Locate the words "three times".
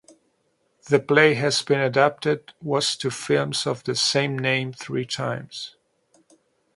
4.73-5.75